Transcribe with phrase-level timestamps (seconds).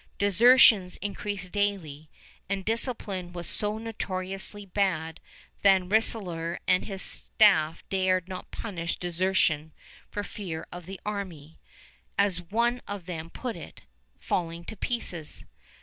[0.17, 2.09] Desertions increased daily,
[2.49, 5.19] and discipline was so notoriously bad
[5.61, 9.73] Van Rensselaer and his staff dared not punish desertion
[10.09, 11.59] for fear of the army
[12.17, 13.81] as one of them put it
[14.19, 15.45] "falling to pieces."